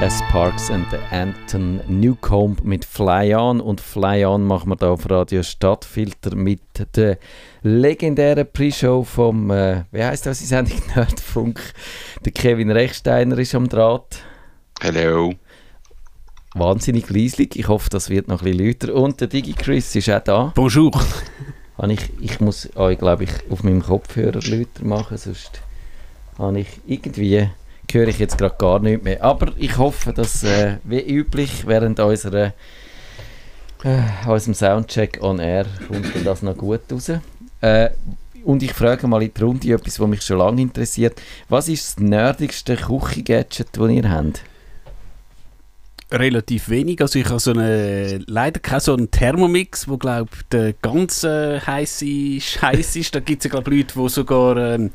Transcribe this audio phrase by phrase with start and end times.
[0.00, 3.60] Jess Parks und Anton Newcomb mit Fly On.
[3.60, 6.62] Und Fly On machen wir da auf Radio Stadtfilter mit
[6.96, 7.18] der
[7.60, 11.60] legendären Pre-Show vom, äh, wie heisst das, die Sendung Nerdfunk.
[12.24, 14.22] Der Kevin Rechsteiner ist am Draht.
[14.82, 15.34] Hallo.
[16.54, 17.56] Wahnsinnig leislich.
[17.56, 18.94] Ich hoffe, das wird noch ein bisschen lauter.
[18.94, 20.52] Und der Digi Chris ist auch da.
[20.54, 20.98] Bonjour.
[21.88, 25.60] Ich, ich muss euch, glaube ich, auf meinem Kopfhörer lauter machen, sonst
[26.38, 27.50] habe ich irgendwie
[27.94, 29.22] höre ich jetzt gerade gar nicht mehr.
[29.22, 32.52] Aber ich hoffe, dass äh, wie üblich während unserer,
[33.84, 37.10] äh, unserem Soundcheck on Air kommt das noch gut raus.
[37.60, 37.90] Äh,
[38.44, 41.20] und ich frage mal in die Runde etwas, was mich schon lange interessiert.
[41.48, 44.42] Was ist das nerdigste Küche-Gadget, das ihr habt?
[46.12, 47.00] Relativ wenig.
[47.00, 51.60] Also ich habe so eine, leider keinen so einen Thermomix, wo glaube der ganz äh,
[51.60, 53.14] heiße Scheiß ist.
[53.14, 54.90] Da gibt es ja glaube Leute, die sogar ähm,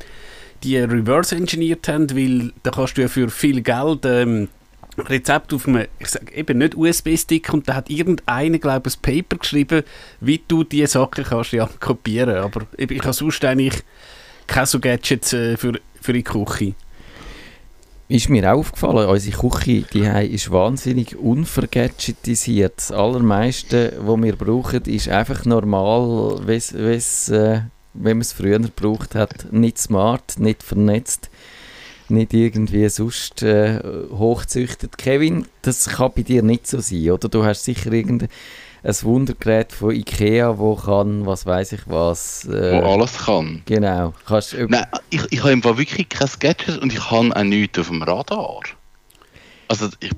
[0.66, 4.50] die reverse engineert haben, weil da kannst du ja für viel Geld ähm,
[4.98, 9.02] Rezept auf einem, ich sage eben nicht USB-Stick und da hat irgendeiner, glaube ich, ein
[9.02, 9.84] Paper geschrieben,
[10.22, 12.38] wie du diese Sachen kannst ja kopieren.
[12.38, 13.84] Aber ich habe sonst eigentlich
[14.48, 16.74] keine so Gadgets äh, für, für die Küche.
[18.08, 22.74] Ist mir auch aufgefallen, unsere Küche die ist wahnsinnig unvergadgetisiert.
[22.78, 27.32] Das Allermeiste, was wir brauchen, ist einfach normal, wie es
[27.96, 31.30] wenn man es früher gebraucht hat, nicht smart, nicht vernetzt,
[32.10, 33.80] nicht irgendwie sonst äh,
[34.12, 34.98] hochzüchtet.
[34.98, 37.30] Kevin, das kann bei dir nicht so sein, oder?
[37.30, 38.30] Du hast sicher irgendein
[39.02, 42.46] Wundergerät von Ikea, wo kann, was weiß ich was.
[42.46, 43.64] Äh, wo alles kann.
[43.66, 44.14] Genau.
[44.28, 47.88] Kannst Nein, ich, ich habe einfach wirklich kein Gadget und ich habe auch nichts auf
[47.88, 48.62] dem Radar.
[49.68, 50.12] Also ich,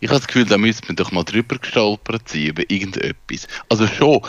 [0.00, 3.46] ich habe das Gefühl, da müsste man doch mal drüber gestolpert sein, über irgendetwas.
[3.70, 4.20] Also schon,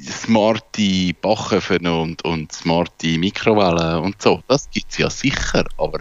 [0.00, 4.42] smarte Backöfen und, und smarte Mikrowellen und so.
[4.48, 6.00] Das gibt es ja sicher, aber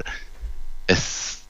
[0.88, 1.41] es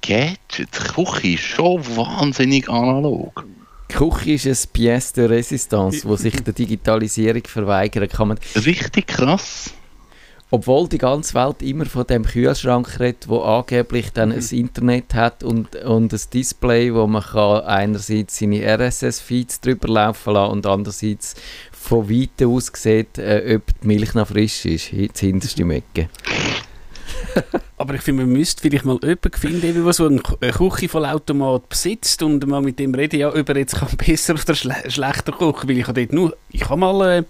[0.00, 0.38] geht.
[0.58, 3.44] Die Küche ist schon wahnsinnig analog.
[3.90, 8.38] Die Küche ist ein Pièce de Resistance, wo sich der Digitalisierung verweigern kann.
[8.56, 9.72] Richtig krass.
[10.54, 14.36] Obwohl die ganze Welt immer von dem Kühlschrank redet, wo angeblich dann mhm.
[14.36, 20.34] ein Internet hat und, und ein Display, wo man kann einerseits seine RSS-Feeds drüber laufen
[20.34, 21.34] lassen und andererseits
[21.72, 26.08] von weitem aus sieht, äh, ob die Milch noch frisch ist, das hinterste Ecke.
[27.76, 32.46] Aber ich finde, man müsste vielleicht mal jemanden finden, der so einen Küchenvollautomat besitzt und
[32.46, 35.78] mal mit dem reden, ja, ob er jetzt kann besser oder schle schlechter kochen Weil
[35.78, 37.24] ich habe dort nur, ich habe mal äh,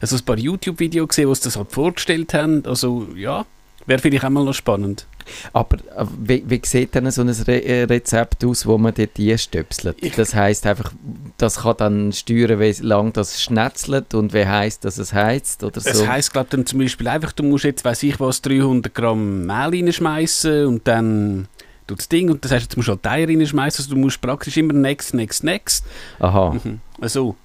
[0.00, 2.64] also ein paar YouTube-Videos gesehen, wo sie das halt vorgestellt haben.
[2.66, 3.46] Also ja,
[3.86, 5.06] wäre vielleicht auch mal noch spannend.
[5.52, 9.18] Aber äh, wie, wie sieht denn so ein Re äh, Rezept aus, wo man dort
[9.18, 10.18] einstöpselt?
[10.18, 10.92] Das heißt einfach,
[11.36, 15.80] das kann dann steuern, wie lange das schnetzelt und wie heißt, dass es heizt oder
[15.80, 15.90] so?
[15.90, 19.46] Es heisst, glaube dann zum Beispiel einfach, du musst jetzt, weiß ich was, 300 Gramm
[19.46, 21.48] Mehl reinschmeißen und dann
[21.86, 24.56] das Ding und das heißt, jetzt musst du halt Eier reinschmeißen, also du musst praktisch
[24.56, 25.84] immer next, next, next.
[26.18, 26.58] Aha.
[26.62, 26.80] Mhm.
[27.00, 27.36] Also.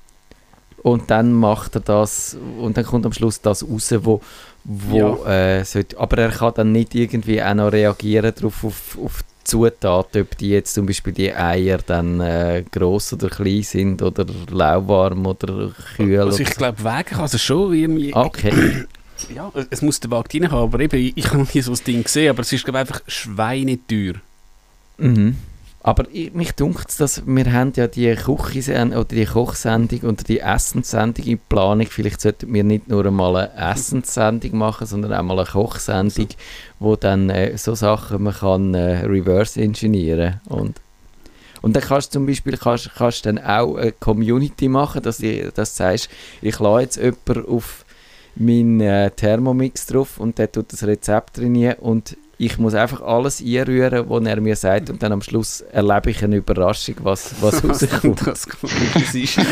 [0.84, 4.22] Und dann macht er das und dann kommt am Schluss das raus, wo
[4.66, 5.58] wo ja.
[5.60, 9.44] äh, sollte, aber er kann dann nicht irgendwie auch noch reagieren darauf auf, auf die
[9.44, 14.26] Zutaten, ob die jetzt zum Beispiel die Eier dann äh, gross oder klein sind oder
[14.50, 16.22] lauwarm oder kühl.
[16.22, 18.14] Also ich glaube, wägen kann es schon irgendwie.
[18.14, 18.86] Okay.
[19.36, 22.04] ja, es muss der Wagen rein haben, aber eben, ich habe nie so ein Ding
[22.04, 24.16] gesehen, aber es ist glaube einfach schweineteuer.
[24.98, 25.36] Mhm.
[25.86, 30.40] Aber ich, mich dunkt dass wir haben ja die Küche oder die Kochsendung oder die
[30.40, 31.88] Essenssendung in Planung.
[31.88, 36.30] Vielleicht sollten wir nicht nur einmal eine Essenssendung machen, sondern auch mal eine Kochsendung,
[36.80, 40.80] wo dann äh, so Sachen man kann äh, reverse engineeren und
[41.62, 45.50] und dann kannst du zum Beispiel kannst, kannst dann auch eine Community machen, dass du,
[45.52, 46.10] dass sagst,
[46.42, 47.86] ich lade jetzt jemanden auf
[48.36, 53.42] meinen äh, Thermomix drauf und der tut das Rezept drin und ich muss einfach alles
[53.42, 57.64] einrühren, was er mir sagt und dann am Schluss erlebe ich eine Überraschung, was, was
[57.64, 58.26] rauskommt.
[58.26, 59.40] das ist.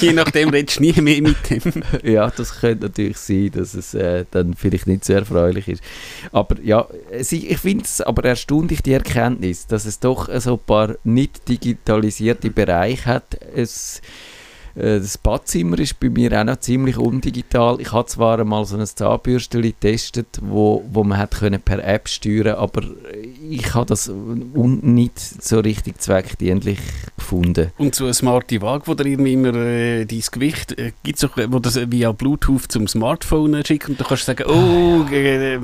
[0.00, 1.82] Je nachdem redest du nie mehr mit dem.
[2.02, 5.82] ja, das könnte natürlich sein, dass es äh, dann vielleicht nicht so erfreulich ist.
[6.32, 10.94] Aber ja, ich finde es aber erstaunlich, die Erkenntnis, dass es doch so ein paar
[11.04, 13.38] nicht digitalisierte Bereiche hat.
[13.54, 14.00] Es,
[14.74, 17.80] das Badzimmer ist bei mir auch noch ziemlich undigital.
[17.80, 22.08] Ich habe zwar einmal so ein Zahnbürstchen getestet, wo, wo man hat können per App
[22.08, 22.82] steuern aber
[23.48, 26.78] ich habe das nicht so richtig zweckdienlich
[27.16, 27.72] gefunden.
[27.78, 31.58] Und so eine smarte Waage, wo dir immer äh, dein Gewicht, äh, gibt es wo
[31.58, 35.60] das via Bluetooth zum Smartphone schickt und du kannst sagen, oh, äh,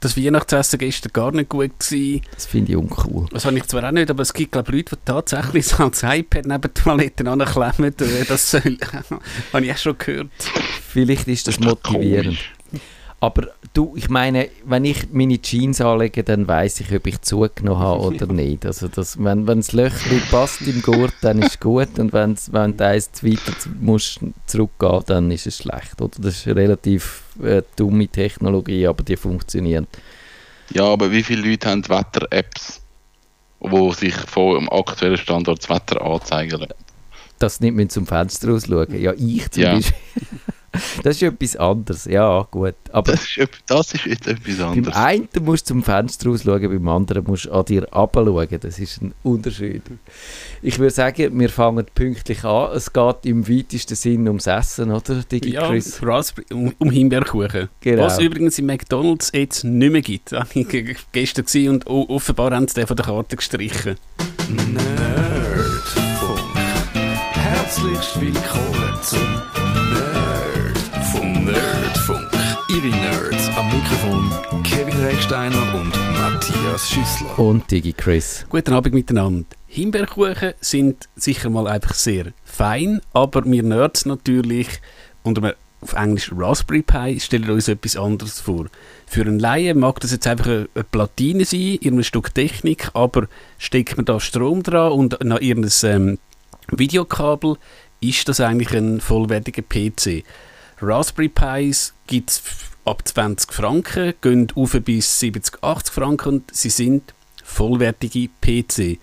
[0.00, 2.22] das Weihnachtsessen gestern gar nicht gut gewesen.
[2.34, 3.26] Das finde ich uncool.
[3.32, 6.02] Das habe ich zwar auch nicht, aber es gibt glaube Leute, die tatsächlich so als
[6.02, 7.94] iPad neben die Toilette anklemmen.
[7.98, 8.78] Äh, das soll,
[9.52, 10.30] habe ich auch schon gehört.
[10.88, 12.38] Vielleicht ist das motivierend.
[13.20, 17.80] Aber du, ich meine, wenn ich meine Jeans anlege, dann weiß ich, ob ich zugenommen
[17.80, 18.64] habe oder nicht.
[18.64, 21.98] Also das, wenn, wenn das Löchchen passt im Gurt, dann ist es gut.
[21.98, 26.00] Und wenn's, wenn du eins weiter musst zurückgehen, dann ist es schlecht.
[26.00, 26.14] Oder?
[26.20, 29.88] Das ist eine relativ äh, dumme Technologie, aber die funktioniert.
[30.70, 32.80] Ja, aber wie viele Leute haben Wetter-Apps,
[33.58, 36.74] wo sich vom aktuellen Standort das Wetter anzeigen lassen?
[37.38, 39.00] Dass sie nicht zum Fenster raus schauen.
[39.00, 39.74] Ja, ich zum Ja.
[39.74, 39.94] Beispiel.
[41.02, 42.04] Das ist etwas anderes.
[42.04, 42.74] Ja, gut.
[42.92, 44.96] Aber Das ist, das ist jetzt etwas beim anderes.
[44.96, 48.60] einen musst du zum Fenster raus schauen, beim anderen musst du an dir runterschauen.
[48.60, 49.82] Das ist ein Unterschied.
[50.60, 52.70] Ich würde sagen, wir fangen pünktlich an.
[52.76, 56.00] Es geht im weitesten Sinn ums Essen, oder, Digi Ja, Chris?
[56.02, 57.68] Raspberry, um, um Himbeerkuchen.
[57.80, 58.02] Genau.
[58.04, 60.30] Was übrigens im McDonalds jetzt nicht mehr gibt.
[60.32, 63.96] Das war ich ge- gestern und offenbar haben sie den von der Karte gestrichen.
[64.48, 65.57] Nerdfunk.
[67.78, 69.20] Herzlich willkommen zum
[69.92, 71.44] Nerdfunk.
[71.44, 72.28] Nerdfunk.
[72.68, 77.38] Ihre Nerds am Mikrofon Kevin Recksteiner und Matthias Schüssler.
[77.38, 78.44] Und Digi Chris.
[78.48, 79.46] Guten Abend miteinander.
[79.68, 84.80] Himbeerkuchen sind sicher mal einfach sehr fein, aber wir Nerds natürlich,
[85.22, 88.66] und wir auf Englisch Raspberry Pi, stellen uns etwas anderes vor.
[89.06, 93.28] Für einen Laien mag das jetzt einfach eine, eine Platine sein, irgendein Stück Technik, aber
[93.56, 96.18] steckt man da Strom dran und nach irgendein ähm,
[96.70, 97.56] Videokabel,
[98.00, 100.24] ist das eigentlich ein vollwertiger PC.
[100.80, 102.42] Raspberry Pis gibt es
[102.84, 108.98] ab 20 Franken, gehen auf bis 70, 80 Franken und sie sind vollwertige PC.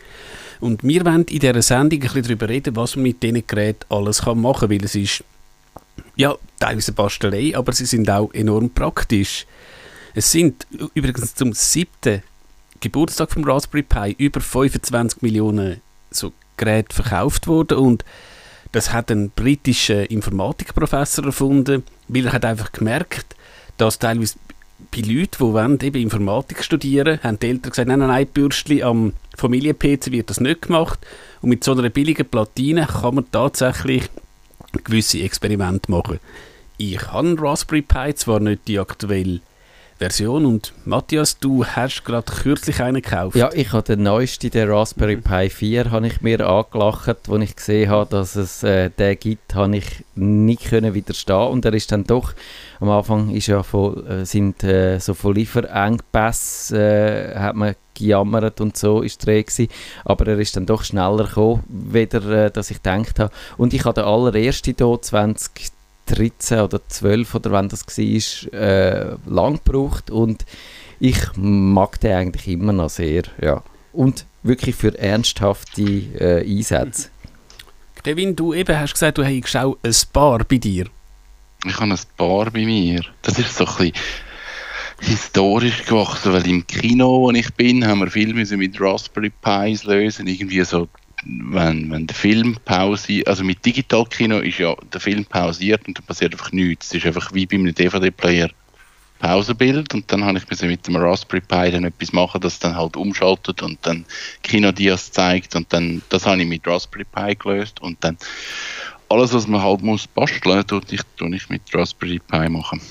[0.61, 3.85] Und wir wollen in dieser Sendung ein bisschen darüber reden, was man mit diesen Geräten
[3.89, 5.23] alles machen kann, weil es ist
[6.15, 9.45] ja teilweise Bastelei, aber sie sind auch enorm praktisch.
[10.13, 12.23] Es sind übrigens zum siebten
[12.79, 18.05] Geburtstag vom Raspberry Pi über 25 Millionen so Geräte verkauft worden und
[18.71, 23.35] das hat ein britischer Informatikprofessor erfunden, weil er hat einfach gemerkt,
[23.77, 24.35] dass teilweise
[24.91, 28.83] bei Leuten, die wollen, eben Informatik studieren, haben die Eltern gesagt, nein, nein, nein, Bürstli
[28.83, 30.99] am Familien-PC wird das nicht gemacht.
[31.41, 34.09] Und mit so einer billigen Platine kann man tatsächlich
[34.83, 36.19] gewisse Experimente machen.
[36.77, 39.39] Ich habe einen Raspberry Pi, zwar nicht die aktuelle
[39.97, 40.45] Version.
[40.45, 43.35] Und Matthias, du hast gerade kürzlich einen gekauft.
[43.35, 47.55] Ja, ich habe den neuesten, den Raspberry Pi 4, habe ich mir angelacht, als ich
[47.55, 51.91] gesehen habe, dass es äh, den gibt, habe ich nicht können widerstehen und er ist
[51.91, 52.33] dann doch,
[52.79, 58.59] am Anfang ist ja von, äh, sind äh, so von Lieferengpässen, äh, hat man gejammert
[58.59, 59.69] und so ist Rede gewesen.
[60.03, 63.33] aber er ist dann doch schneller gekommen, weder äh, dass ich gedacht habe.
[63.57, 65.01] Und ich habe den allerersten hier
[66.05, 70.45] 2013 oder 12 oder wann das war, äh, lang gebraucht und
[70.99, 73.63] ich mag den eigentlich immer noch sehr, ja.
[73.91, 77.09] Und wirklich für ernsthafte äh, Einsätze.
[78.03, 80.85] Kevin, du eben hast gesagt, du hast auch ein Paar bei dir.
[81.65, 83.01] Ich habe ein Paar bei mir.
[83.23, 83.93] Das ist so ein bisschen
[85.01, 89.83] historisch gewachsen, weil im Kino, wo ich bin, haben wir viel müssen mit Raspberry Pis
[89.85, 90.27] lösen.
[90.27, 90.87] Irgendwie so,
[91.23, 96.05] wenn, wenn der Film Pause, also mit Digitalkino ist ja der Film pausiert und dann
[96.05, 96.87] passiert einfach nichts.
[96.87, 98.49] Es ist einfach wie bei einem DVD-Player
[99.19, 102.75] Pausenbild und dann habe ich müssen mit dem Raspberry Pi dann etwas machen, das dann
[102.75, 104.05] halt umschaltet und dann
[104.43, 108.17] Kinodias zeigt und dann, das habe ich mit Raspberry Pi gelöst und dann
[109.09, 112.81] alles, was man halt muss basteln, tue ich, tue ich mit Raspberry Pi machen.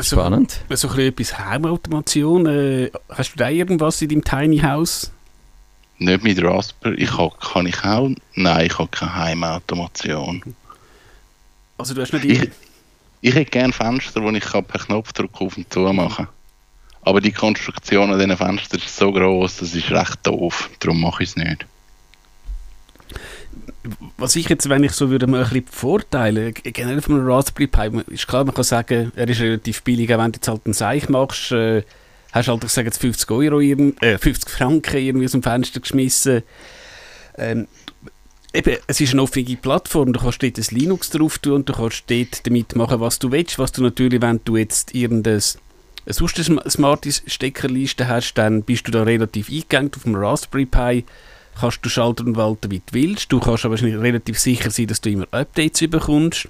[0.00, 0.60] Spannend.
[0.68, 2.46] So, so ein bisschen etwas Heimautomation.
[2.46, 5.10] Äh, hast du da irgendwas in deinem Tiny House?
[6.00, 10.42] Nicht mit Raspberry, ich habe, kann ich auch, nein, ich habe keine Heimautomation.
[11.76, 12.24] Also du hast nicht...
[12.24, 12.50] Ich,
[13.20, 16.28] ich hätte gerne Fenster, die ich per Knopfdruck auf und zu machen kann.
[17.02, 20.70] Aber die Konstruktion an diesen Fenstern ist so groß, das ist recht doof.
[20.80, 21.66] Darum mache ich es nicht.
[24.16, 27.66] Was ich jetzt, wenn ich so würde, mal ein bisschen Vorteile generell von einem Raspberry
[27.66, 30.48] Pi, man- ist klar, man kann sagen, er ist relativ billig, auch wenn du jetzt
[30.48, 31.82] halt einen Seich machst, äh,
[32.32, 36.42] hast halt, ich sage jetzt 50 Euro, äh, 50 Franken irgendwie aus dem Fenster geschmissen.
[37.36, 37.66] Ähm,
[38.52, 41.72] eben, es ist eine offene Plattform, du kannst dort ein Linux drauf tun und du
[41.72, 45.40] kannst dort damit machen, was du willst, was du natürlich, wenn du jetzt irgendein
[46.06, 51.04] sonst eine smarte Steckerliste hast, dann bist du da relativ eingegangen auf dem Raspberry Pi,
[51.58, 53.30] kannst du schalten und walten, wie du willst.
[53.30, 56.48] Du kannst aber relativ sicher sein, dass du immer Updates bekommst.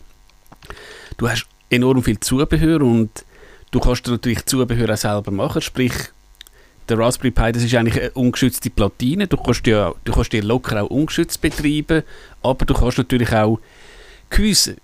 [1.16, 3.25] Du hast enorm viel Zubehör und
[3.70, 5.92] du kannst dir natürlich Zubehör auch selber machen, sprich
[6.88, 9.28] der Raspberry Pi, das ist eigentlich eine ungeschützte Platine.
[9.28, 12.02] Du kannst, ja, du kannst dir locker auch ungeschützt betreiben,
[12.42, 13.60] aber du kannst natürlich auch
[14.28, 14.76] Gehäuse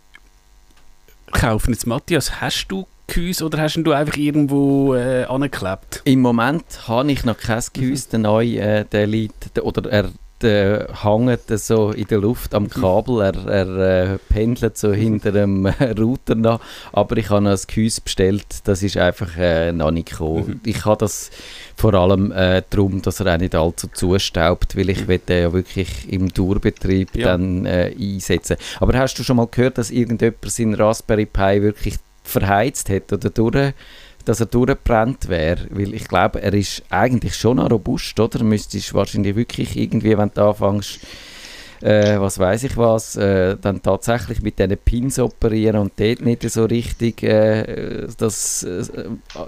[1.32, 1.72] kaufen.
[1.72, 6.02] Jetzt Matthias, hast du Gehäuse oder hast du einfach irgendwo äh, angeklebt?
[6.04, 8.10] Im Moment habe ich noch kein Gehäuse.
[8.10, 10.10] Der neue, äh, der liegt, der, oder er
[10.44, 15.66] äh, hängt so in der Luft am Kabel, er, er äh, pendelt so hinter dem
[15.98, 16.60] Router nach,
[16.92, 20.46] aber ich habe ein Gehäuse bestellt, das ist einfach äh, noch nicht gekommen.
[20.46, 20.60] Mhm.
[20.64, 21.30] Ich habe das
[21.76, 25.52] vor allem äh, darum, dass er auch nicht allzu zustaubt, weil ich will den ja
[25.52, 27.26] wirklich im Dauerbetrieb Ja.
[27.26, 28.56] dann äh, einsetzen.
[28.80, 33.30] Aber hast du schon mal gehört, dass irgendjemand seinen Raspberry Pi wirklich verheizt hat oder
[33.30, 33.72] durch,
[34.26, 35.66] dass er durchgebrannt wäre?
[35.70, 38.44] Weil ich glaube, er ist eigentlich schon noch robust, oder?
[38.44, 41.00] Müsstest wahrscheinlich wirklich irgendwie, wenn du anfängst,
[41.80, 46.42] äh, was weiß ich was, äh, dann tatsächlich mit diesen Pins operieren und dort nicht
[46.50, 48.84] so richtig äh, das äh,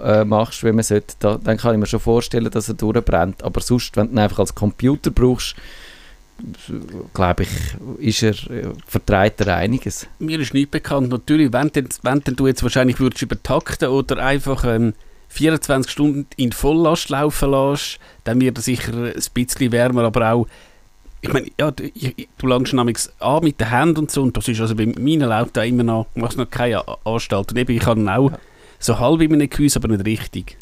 [0.03, 3.43] äh, machst, wie man sollte, da, dann kann ich mir schon vorstellen, dass er durchbrennt.
[3.43, 5.55] Aber sonst, wenn du ihn einfach als Computer brauchst,
[7.13, 7.49] glaube ich,
[7.99, 10.07] ist er, äh, vertreibt er einiges.
[10.19, 11.09] Mir ist nicht bekannt.
[11.09, 14.93] Natürlich, wenn, denn, wenn denn du jetzt wahrscheinlich würdest übertakten oder einfach ähm,
[15.29, 20.47] 24 Stunden in Volllast laufen lässt, dann wird er sicher ein bisschen wärmer, aber auch
[21.21, 21.89] ich meine, ja, du,
[22.37, 25.27] du langst nämlich an mit den Händen und so und das ist also bei meinen
[25.27, 27.51] läuft da immer noch, machst noch keine Anstalt.
[27.51, 28.31] Und eben, ich habe auch
[28.79, 30.57] so halb in meinem Gehäuse, aber nicht richtig.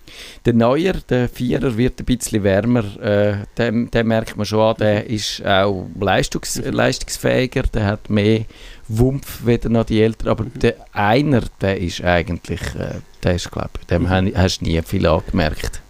[0.45, 2.83] Der Neuer, der Vierer, wird ein bisschen wärmer.
[2.99, 8.45] Äh, den, den merkt man schon an, der ist auch leistungs leistungsfähiger, der hat mehr
[8.87, 10.31] Wumpf weder noch die Älteren.
[10.31, 14.81] Aber der Einer, der ist eigentlich, äh, der ist, glaube ich, dem hast du nie
[14.81, 15.81] viel angemerkt.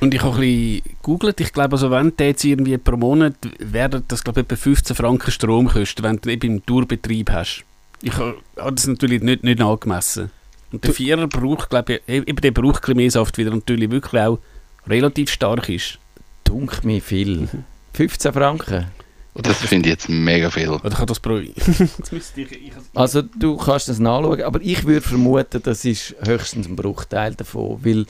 [0.00, 3.34] Und ich habe ein bisschen gegoogelt, ich glaube, also wenn du jetzt irgendwie pro Monat,
[3.58, 7.64] werden das glaube ich etwa 15 Franken Strom kosten, wenn du eben im Tourbetrieb hast.
[8.02, 10.30] Ich habe das natürlich nicht, nicht angemessen.
[10.72, 13.46] Und der Du- Vierer braucht, glaube ich, e- eben der braucht ein mehr Saft, weil
[13.46, 14.38] er natürlich wirklich auch
[14.86, 15.98] relativ stark ist.
[16.44, 17.48] Dunk mir viel.
[17.94, 18.86] 15 Franken.
[19.34, 20.70] Oder, Das finde ich jetzt mega viel.
[20.70, 21.40] oder kann das pro...
[22.94, 27.78] Also du kannst das nachschauen, aber ich würde vermuten, das ist höchstens ein Bruchteil davon,
[27.84, 28.06] weil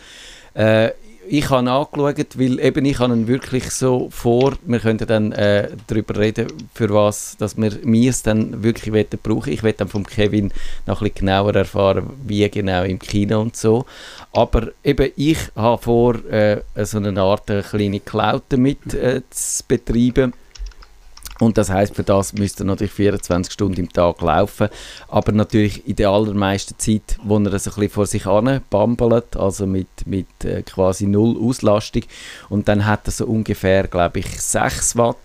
[0.55, 0.91] äh,
[1.28, 5.71] ich habe angeschaut, weil eben ich habe ihn wirklich so vor, wir könnten dann äh,
[5.87, 7.73] darüber reden, für was, dass wir
[8.09, 9.52] es dann wirklich wollen brauchen.
[9.52, 10.52] Ich werde dann vom Kevin
[10.87, 13.87] noch ein bisschen genauer erfahren, wie genau im Kino und so.
[14.33, 19.64] Aber eben ich habe vor, äh, so eine Art äh, kleine Cloud damit äh, zu
[19.66, 20.33] betreiben.
[21.38, 24.69] Und das heißt, für das müsste er natürlich 24 Stunden im Tag laufen.
[25.09, 28.25] Aber natürlich in der allermeisten Zeit, wo er das ein bisschen vor sich
[28.71, 32.02] bambelt, also mit, mit äh, quasi null Auslastung.
[32.49, 35.16] Und dann hat er so ungefähr, glaube ich, 6 Watt.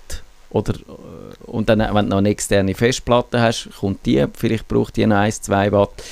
[0.49, 4.97] Oder, äh, und dann, wenn du noch eine externe Festplatte hast, kommt die, vielleicht braucht
[4.97, 6.03] die noch 1, 2 Watt.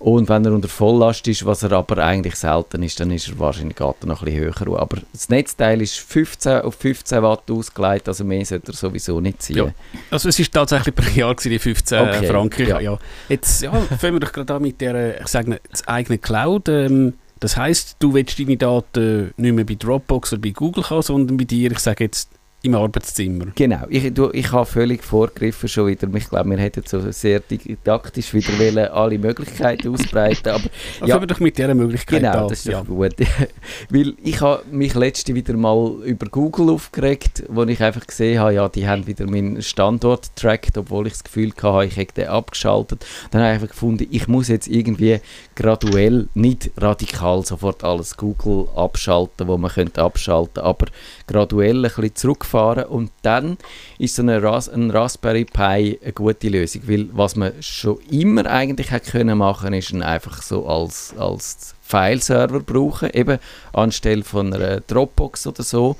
[0.00, 3.38] Und wenn er unter Volllast ist, was er aber eigentlich selten ist, dann ist er
[3.38, 4.80] wahrscheinlich geht noch ein bisschen höher.
[4.80, 9.42] Aber das Netzteil ist 15 auf 15 Watt ausgelegt, also mehr sollte er sowieso nicht
[9.42, 9.56] ziehen.
[9.56, 9.72] Ja.
[10.10, 12.66] Also es ist tatsächlich per Jahr die 15 Okay, Franken.
[12.66, 12.80] ja.
[12.80, 12.98] Ja.
[13.28, 16.70] Jetzt ja, fangen wir doch gerade an mit der, äh, ich sage das eigene Cloud.
[16.70, 21.02] Ähm, das heißt, du willst deine Daten nicht mehr bei Dropbox oder bei Google haben,
[21.02, 22.30] sondern bei dir, ich sage jetzt,
[22.62, 23.46] im Arbeitszimmer.
[23.54, 26.06] Genau, ich, du, ich habe völlig vorgegriffen schon wieder.
[26.14, 30.64] Ich glaube, wir hätten so sehr didaktisch wieder wollen, alle Möglichkeiten ausbreiten, aber
[31.00, 31.20] Also Ja.
[31.20, 32.48] wir doch mit dieser Möglichkeit Genau, an.
[32.48, 32.82] das ist ja.
[32.82, 33.14] gut.
[33.90, 38.54] Weil ich habe mich letzte wieder mal über Google aufgeregt, wo ich einfach gesehen habe,
[38.54, 42.28] ja, die haben wieder meinen Standort getrackt, obwohl ich das Gefühl hatte, ich hätte den
[42.28, 43.06] abgeschaltet.
[43.30, 45.20] Dann habe ich einfach gefunden, ich muss jetzt irgendwie
[45.56, 50.86] graduell, nicht radikal sofort alles Google abschalten, wo man könnte abschalten, aber
[51.30, 53.56] graduell ein bisschen zurückfahren und dann
[53.98, 58.46] ist so eine Ras ein Raspberry Pi eine gute Lösung, weil was man schon immer
[58.46, 63.38] eigentlich hätte können machen, ist ihn einfach so als, als File-Server brauchen, eben
[63.72, 65.96] anstelle von einer Dropbox oder so.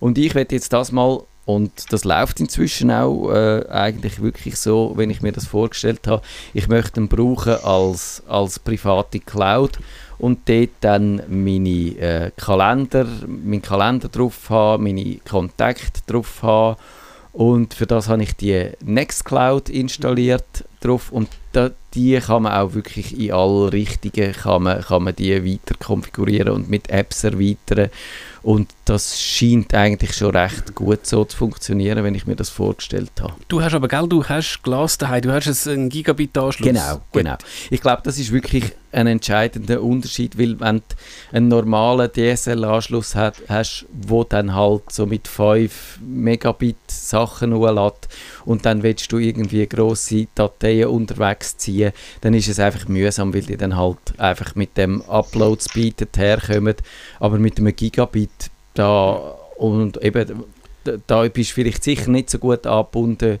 [0.00, 4.92] Und ich werde jetzt das mal und das läuft inzwischen auch äh, eigentlich wirklich so,
[4.96, 6.22] wenn ich mir das vorgestellt habe.
[6.54, 9.78] Ich möchte ihn brauchen als, als private Cloud
[10.18, 16.76] und dort dann meine äh, Kalender, meinen Kalender drauf haben, meine Kontakte drauf haben.
[17.32, 22.74] Und für das habe ich die Nextcloud installiert drauf und da, die kann man auch
[22.74, 27.90] wirklich in alle Richtungen kann man, kann man die weiter konfigurieren und mit Apps erweitern
[28.44, 33.12] und das scheint eigentlich schon recht gut so zu funktionieren, wenn ich mir das vorgestellt
[33.22, 33.32] habe.
[33.48, 36.68] Du hast aber, gell, du hast Glas daheim, du hast einen Gigabit-Anschluss.
[36.68, 37.22] Genau, Gut.
[37.22, 37.36] genau.
[37.70, 40.84] Ich glaube, das ist wirklich ein entscheidender Unterschied, weil wenn du
[41.32, 48.08] einen normalen DSL-Anschluss hat, hast, wo dann halt so mit 5 Megabit Sachen hochlädt
[48.44, 53.42] und dann willst du irgendwie grosse Dateien unterwegs ziehen, dann ist es einfach mühsam, weil
[53.42, 56.76] die dann halt einfach mit dem Upload-Speed herkommen,
[57.20, 60.44] aber mit einem Gigabit da und eben
[61.06, 63.38] da bist du vielleicht sicher nicht so gut angebunden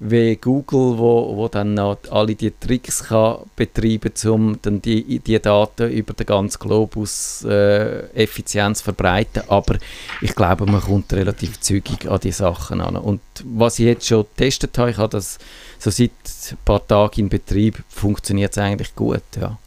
[0.00, 5.40] wie Google, wo, wo dann noch alle die Tricks kann betreiben um dann die, die
[5.40, 9.42] Daten über den ganzen Globus äh, effizient zu verbreiten.
[9.48, 9.76] Aber
[10.20, 12.96] ich glaube, man kommt relativ zügig an die Sachen an.
[12.96, 15.38] Und was ich jetzt schon getestet habe, ich habe das
[15.78, 16.10] so seit
[16.50, 19.58] ein paar Tagen in Betrieb, funktioniert es eigentlich gut, ja.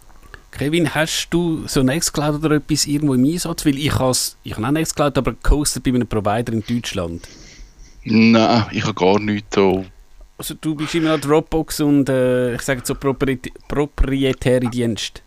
[0.51, 3.63] Kevin, hast du so Nextcloud oder etwas irgendwo im Einsatz?
[3.63, 7.27] Weil ich habe ich habe auch Nextcloud, aber gehostet bei einem Provider in Deutschland.
[8.03, 9.85] Nein, ich habe gar nichts so.
[10.37, 15.21] Also du bist immer an Dropbox und äh, ich sage so propriet proprietäre Dienste.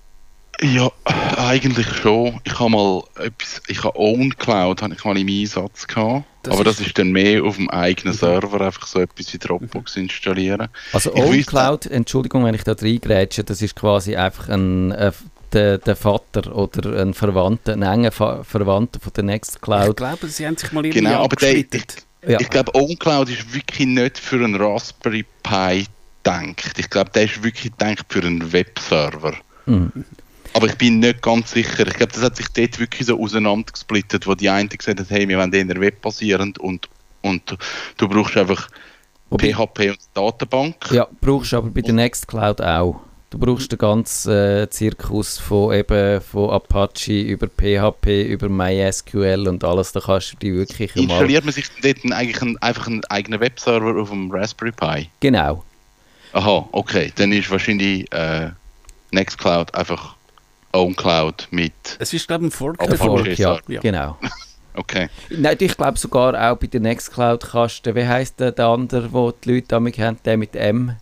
[0.63, 0.91] Ja,
[1.39, 2.39] eigentlich schon.
[2.45, 6.25] Ich habe mal etwas, ich habe OwnCloud, habe ich mal im Einsatz gehabt.
[6.43, 9.39] Das aber ist- das ist dann mehr auf dem eigenen Server, einfach so etwas wie
[9.39, 10.69] Dropbox installieren.
[10.93, 15.13] Also Ich OwnCloud, Entschuldigung, wenn ich da reingrätsche, das ist quasi einfach ein, äh,
[15.53, 19.97] der, der Vater oder ein Verwandter, ein enger Fa Verwandter von der Ich Nextcloud.
[19.97, 21.69] glaube, sie haben sich mal irgendwie Genau, aber der, ich.
[22.27, 22.39] Ja.
[22.41, 25.87] ich glaube, OwnCloud ist wirklich nicht für einen Raspberry Pi
[26.23, 26.79] gedacht.
[26.79, 29.35] Ich glaube, der ist wirklich gedacht für einen Webserver.
[29.67, 29.91] Mhm.
[30.53, 31.87] Aber ich bin nicht ganz sicher.
[31.87, 35.29] Ich glaube, das hat sich dort wirklich so auseinandergesplittet, wo die einen gesagt haben, hey,
[35.29, 36.89] wir wollen eher webbasierend und,
[37.23, 37.57] und
[37.97, 38.69] du brauchst einfach
[39.31, 40.91] Wobei- PHP und Datenbank.
[40.91, 43.01] Ja, brauchst du aber bei der Nextcloud auch.
[43.31, 49.63] Du brauchst den ganzen äh, Zirkus von, eben, von Apache über PHP, über MySQL und
[49.63, 49.93] alles.
[49.93, 51.03] Da kannst du die wirklich mal...
[51.03, 55.11] Installiert man sich dort eigentlich einen, einfach einen eigenen Webserver auf dem Raspberry Pi?
[55.21, 55.63] Genau.
[56.33, 57.13] Aha, okay.
[57.15, 58.51] Dann ist wahrscheinlich äh,
[59.13, 60.17] Nextcloud einfach
[60.73, 61.73] OwnCloud mit.
[62.01, 62.79] Es ist, glaube ich, ein Fork.
[62.83, 62.99] Fork.
[62.99, 63.81] Fork, ja, Ja.
[63.81, 64.19] genau.
[64.73, 65.09] Okay.
[65.31, 69.13] Nein, ich glaube sogar auch bei der Nextcloud kannst du, wie heisst der, der andere,
[69.13, 70.95] wo die Leute damit haben, der mit M,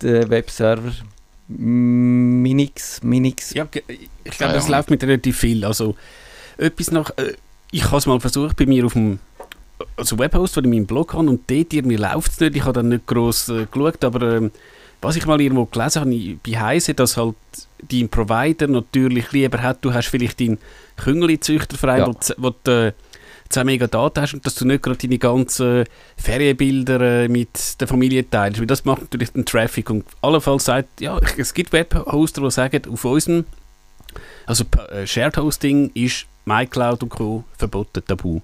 [0.00, 0.90] der Webserver,
[1.58, 3.52] Minix, Minix.
[3.54, 3.66] Ja,
[4.24, 5.64] ich glaube, das läuft mit relativ viel.
[5.64, 5.96] Also,
[6.56, 7.10] etwas nach.
[7.16, 7.34] Äh,
[7.72, 9.20] ich habe es mal versucht bei mir auf dem
[9.96, 12.56] also Webhost, den ich in meinem Blog habe, und dort irgendwie läuft es nicht.
[12.56, 14.50] Ich habe dann nicht gross äh, geschaut, aber ähm,
[15.00, 17.36] was ich mal irgendwo gelesen habe bei Heise, dass halt
[17.90, 20.58] dein Provider natürlich lieber hat, du hast vielleicht deinen
[20.96, 22.06] Küngeli-Züchterverein, Ja.
[22.36, 22.92] wo, wo äh,
[23.50, 25.84] 10 Mega hast und dass du nicht gerade deine ganzen
[26.16, 31.00] Ferienbilder äh, mit der Familie teilst, weil das macht natürlich den Traffic und allenfalls sagt,
[31.00, 33.44] ja, es gibt Webhoster, die sagen, auf unserem
[34.46, 37.44] also äh, Shared Hosting ist MyCloud und Co.
[37.56, 38.40] verboten, tabu.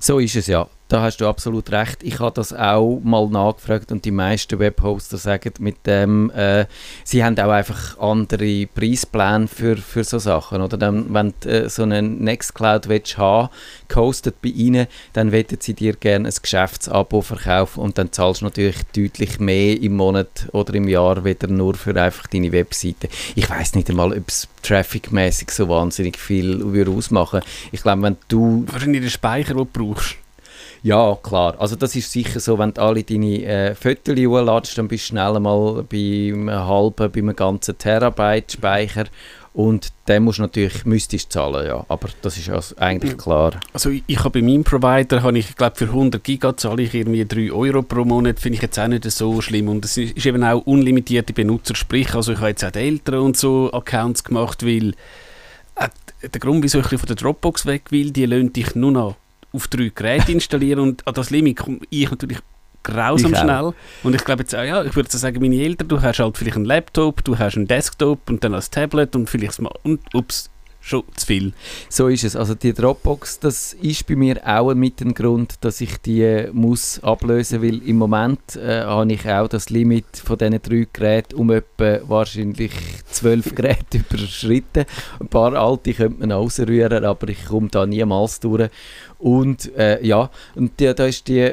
[0.00, 0.66] So ist es ja.
[0.88, 2.02] Da hast du absolut recht.
[2.02, 6.64] Ich habe das auch mal nachgefragt und die meisten Webhoster sagen mit dem, äh,
[7.04, 10.62] sie haben auch einfach andere Preispläne für, für so Sachen.
[10.62, 13.50] Oder dann, wenn du äh, so einen Nextcloud willst haben,
[13.88, 18.46] gehostet bei ihnen, dann wollen sie dir gerne ein Geschäftsabo verkaufen und dann zahlst du
[18.46, 23.10] natürlich deutlich mehr im Monat oder im Jahr wieder nur für einfach deine Webseite.
[23.34, 27.42] Ich weiß nicht einmal, ob es trafficmäßig so wahnsinnig viel würde ausmachen.
[27.72, 30.16] Ich glaube, wenn du Wahrscheinlich den Speicher, den du brauchst.
[30.82, 31.54] Ja, klar.
[31.58, 35.08] Also das ist sicher so, wenn du alle deine äh, Fotos hochladest, dann bist du
[35.08, 39.04] schnell mal bei einem halben, bei einem ganzen Terabyte Speicher
[39.54, 41.84] und den musst du natürlich, du zahlen, ja.
[41.88, 43.58] Aber das ist ja eigentlich klar.
[43.72, 46.94] Also ich, ich habe bei meinem Provider, habe ich glaube für 100 Giga zahle ich
[46.94, 50.24] irgendwie 3 Euro pro Monat, finde ich jetzt auch nicht so schlimm und es ist,
[50.24, 54.64] eben auch unlimitierte Benutzer, sprich also ich habe jetzt auch Eltern und so Accounts gemacht,
[54.64, 54.90] weil
[55.74, 55.88] äh,
[56.22, 59.16] der Grund, wieso ich von der Dropbox weg will, die lassen dich nur noch
[59.52, 62.38] auf drei Geräte installieren und an das Limit komme ich natürlich
[62.82, 63.72] grausam Ich schnell.
[64.02, 66.36] Und ich glaube jetzt auch, ja, ich würde so sagen, meine Eltern, du hast halt
[66.36, 69.72] vielleicht einen Laptop, du hast einen Desktop und dann ein Tablet und vielleicht das Ma-
[69.82, 71.52] und ups, schon zu viel.
[71.88, 72.34] So ist es.
[72.34, 76.50] Also die Dropbox, das ist bei mir auch mit dem Grund, dass ich die äh,
[76.52, 81.34] muss ablösen, weil im Moment äh, habe ich auch das Limit von diesen drei Geräten
[81.36, 82.72] um etwa wahrscheinlich
[83.10, 84.86] zwölf Geräte überschritten.
[85.20, 88.70] Ein paar alte könnte man rausrühren, aber ich komme da niemals durch.
[89.18, 91.52] Und äh, ja, und die, da äh,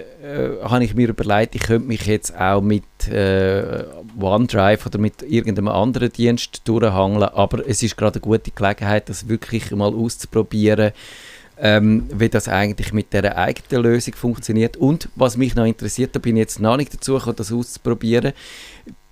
[0.63, 3.85] habe ich mir überlegt, ich könnte mich jetzt auch mit äh,
[4.19, 9.27] OneDrive oder mit irgendeinem anderen Dienst durchhangeln, aber es ist gerade eine gute Gelegenheit, das
[9.27, 10.91] wirklich mal auszuprobieren,
[11.57, 14.77] ähm, wie das eigentlich mit der eigenen Lösung funktioniert.
[14.77, 18.33] Und was mich noch interessiert, da bin ich jetzt noch nicht dazu gekommen, das auszuprobieren.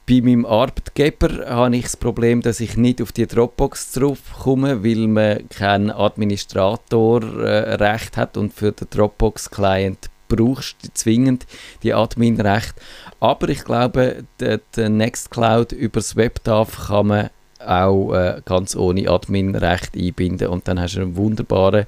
[0.06, 5.08] Bei meinem Arbeitgeber habe ich das Problem, dass ich nicht auf die Dropbox draufkomme, weil
[5.08, 11.46] man kein Administratorrecht hat und für den Dropbox-Client brauchst du zwingend
[11.84, 12.74] die Admin-Recht.
[13.22, 17.30] Aber ich glaube, der, Nextcloud übers WebDAV kann man
[17.66, 21.86] auch äh, ganz ohne Admin-Recht einbinden und dann hast du einen wunderbaren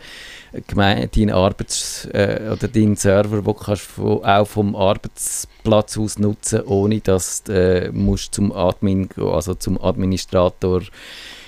[0.69, 6.61] deinen Arbeits- äh, oder deinen Server, den kannst du von, auch vom Arbeitsplatz aus nutzen,
[6.61, 10.81] ohne dass du äh, musst zum Admin also zum Administrator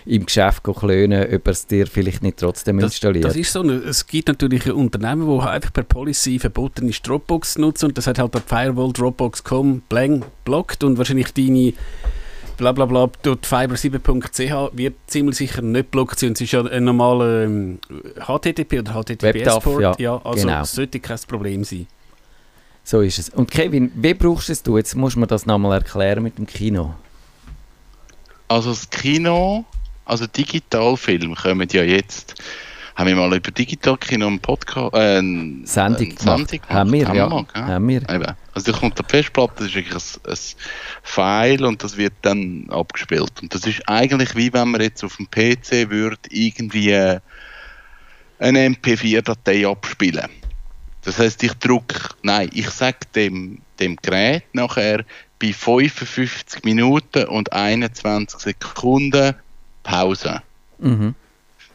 [0.05, 3.25] im Geschäft klönen, ob er es dir vielleicht nicht trotzdem Das, installiert.
[3.25, 3.59] das ist so.
[3.61, 7.85] eine- Es gibt natürlich ein Unternehmen, wo einfach per Policy verboten ist, Dropbox zu nutzen
[7.87, 9.83] und das hat halt per Firewall Dropbox.com
[10.45, 11.73] blockt und wahrscheinlich deine
[12.57, 17.79] blablabla dort fiber7.ch wird ziemlich sicher nicht blockt sein es ist ja ein normaler ähm,
[18.19, 19.81] HTTP oder HTTPS-Port.
[19.81, 20.63] ja, ja, also genau.
[20.63, 21.87] sollte kein Problem sein.
[22.83, 23.29] So ist es.
[23.29, 24.63] Und Kevin, wie brauchst du es?
[24.65, 26.93] Jetzt musst du mir das nochmal erklären mit dem Kino.
[28.47, 29.65] Also das Kino,
[30.05, 32.35] also Digitalfilme kommen ja jetzt,
[32.97, 36.59] haben wir mal über Digitalkino einen Podcast, äh, eine Sendung gemacht.
[36.67, 37.29] Haben wir, ja.
[37.29, 37.63] wir, gell?
[37.63, 38.09] Haben wir.
[38.09, 38.35] Eben.
[38.55, 40.37] Also da kommt die Festplatte, das ist wirklich ein, ein
[41.03, 43.31] File und das wird dann abgespielt.
[43.39, 47.19] Und das ist eigentlich wie wenn man jetzt auf dem PC würde irgendwie äh,
[48.39, 50.29] eine MP4-Datei abspielen.
[51.03, 55.05] Das heißt, ich drücke, nein, ich sage dem, dem Gerät nachher
[55.39, 59.35] bei 55 Minuten und 21 Sekunden
[59.83, 60.41] Pause.
[60.79, 61.13] Mhm.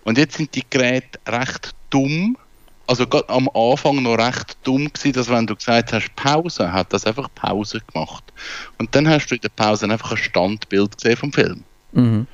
[0.04, 2.36] Und jetzt sind die Geräte recht dumm.
[2.86, 6.92] Also gerade am Anfang noch recht dumm gewesen, dass wenn du gesagt hast Pause, hat
[6.92, 8.24] das einfach Pause gemacht.
[8.78, 11.64] Und dann hast du in der Pause einfach ein Standbild gesehen vom Film.
[11.92, 12.26] Mhm.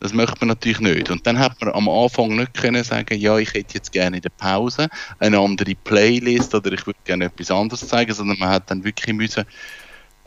[0.00, 1.10] Das möchte man natürlich nicht.
[1.10, 4.22] Und dann hat man am Anfang nicht können sagen, ja, ich hätte jetzt gerne in
[4.22, 8.70] der Pause eine andere Playlist oder ich würde gerne etwas anderes zeigen, sondern man hat
[8.70, 9.44] dann wirklich müssen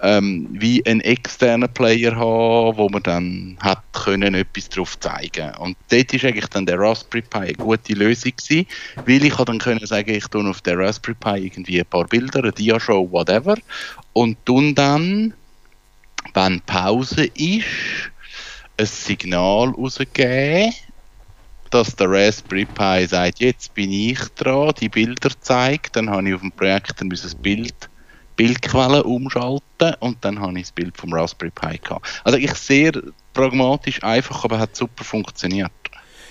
[0.02, 5.54] ähm, wie einen externen Player haben, wo man dann hat können etwas drauf zeigen.
[5.56, 8.66] Und dort ist eigentlich dann der Raspberry Pi eine gute Lösung gewesen,
[9.06, 12.40] weil ich dann können sagen, ich tue auf der Raspberry Pi irgendwie ein paar Bilder,
[12.40, 13.58] eine Diashow, whatever,
[14.14, 15.34] und tun dann,
[16.34, 17.66] wenn Pause ist,
[18.78, 20.74] ein Signal rausgeben,
[21.72, 26.36] dass der Raspberry Pi sagt, jetzt bin ich dran, die Bilder zeigt, dann habe ich
[26.36, 27.90] auf dem müssen das Bild,
[28.40, 32.22] Bildquelle umschalten und dann habe ich das Bild vom Raspberry Pi gehabt.
[32.24, 32.94] Also ich sehr
[33.34, 35.70] pragmatisch, einfach, aber hat super funktioniert.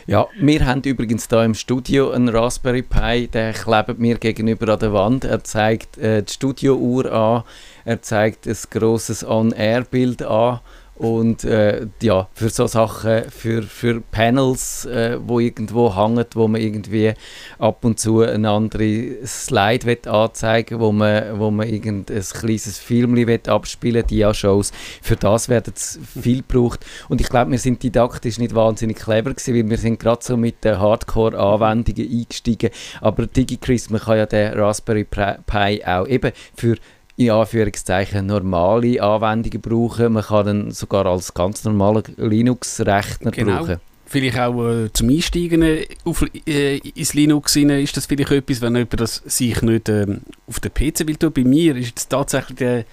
[0.06, 4.78] Ja, wir haben übrigens da im Studio einen Raspberry Pi, der klebt mir gegenüber an
[4.78, 5.24] der Wand.
[5.24, 7.42] Er zeigt äh, die Studiouhr an,
[7.84, 10.60] er zeigt ein grosses On-Air-Bild an
[10.98, 16.60] und äh, ja, für so Sachen, für, für Panels, äh, wo irgendwo hängen, wo man
[16.60, 17.14] irgendwie
[17.58, 23.16] ab und zu eine andere Slide will anzeigen wo man, wo man irgendein kleines Film
[23.46, 24.72] abspielen will, Dia-Shows.
[25.00, 26.84] Für das werden es viel gebraucht.
[27.08, 30.36] Und ich glaube, wir sind didaktisch nicht wahnsinnig clever gewesen, weil wir sind gerade so
[30.36, 32.70] mit den Hardcore-Anwendungen eingestiegen.
[33.00, 36.76] Aber DigiChris, man kann ja den Raspberry Pi auch eben für
[37.18, 40.12] in Anführungszeichen normale Anwendungen brauchen.
[40.12, 43.58] Man kann ihn sogar als ganz normalen Linux-Rechner Genau.
[43.58, 43.80] brauchen.
[44.06, 48.62] Vielleicht auch äh, zum Einsteigen äh, auf, äh, ins Linux rein, ist das vielleicht etwas,
[48.62, 51.32] wenn jemand das sich nicht ähm, auf den PC will tun.
[51.34, 52.84] Bei mir ist es tatsächlich der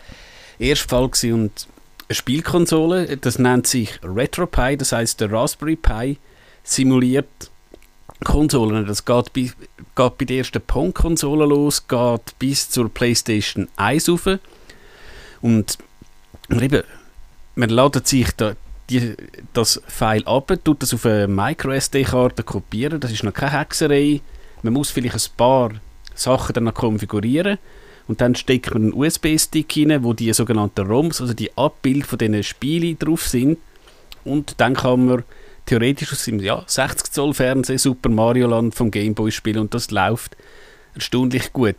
[0.59, 1.67] erste Fall gewesen und
[2.09, 6.17] eine Spielkonsole, das nennt sich RetroPie, das heißt der Raspberry Pi
[6.63, 7.51] simuliert
[8.23, 8.85] Konsolen.
[8.85, 9.51] Das geht bei,
[9.95, 14.27] geht bei der ersten Pong-Konsole los, geht bis zur PlayStation 1 rauf.
[15.41, 15.77] Und
[16.49, 16.83] eben,
[17.55, 18.55] man ladet sich da
[18.89, 19.15] die,
[19.53, 22.99] das File ab, tut das auf eine MicroSD-Karte kopieren.
[22.99, 24.21] Das ist noch keine Hexerei.
[24.61, 25.71] Man muss vielleicht ein paar
[26.13, 27.57] Sachen dann noch konfigurieren.
[28.07, 32.19] Und dann steckt man einen USB-Stick rein, wo die sogenannten ROMs, also die Abbild von
[32.19, 33.57] diesen Spielen drauf sind.
[34.23, 35.23] Und dann kann man
[35.65, 39.91] theoretisch aus dem ja, 60 Zoll Fernsehen Super Mario Land vom Gameboy spielen und das
[39.91, 40.35] läuft
[40.93, 41.75] erstaunlich gut.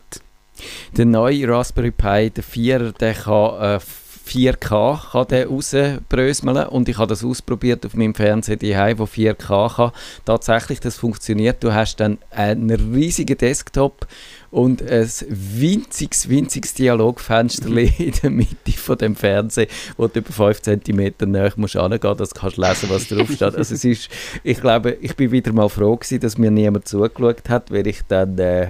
[0.97, 3.81] Der neue Raspberry Pi, der 4, der kann äh,
[4.27, 9.77] 4K kann der rausbröseln und ich habe das ausprobiert auf meinem Fernseher daheim, wo 4K
[9.77, 9.93] kann.
[10.25, 11.63] Tatsächlich, das funktioniert.
[11.63, 14.07] Du hast dann einen riesigen Desktop
[14.51, 20.63] und ein winziges, winziges Dialogfenster in der Mitte von dem Fernseher, wo du über 5
[20.63, 23.43] cm näher musst angehen, dass du kannst lesen, was drauf steht.
[23.43, 24.09] Also es ist,
[24.43, 28.01] ich glaube, ich bin wieder mal froh gewesen, dass mir niemand zugeschaut hat, weil ich
[28.09, 28.69] dann äh,